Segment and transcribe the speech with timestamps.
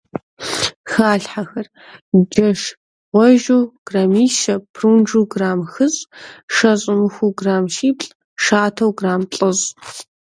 [0.91, 1.67] Халъхьэхэр:
[2.29, 2.61] джэш
[3.13, 5.99] гъуэжьу граммищэ, прунжу грамм хыщӏ,
[6.55, 9.67] шэ щӀэмыхуу грамм щиплӏ, шатэу грамм плӏыщӏ.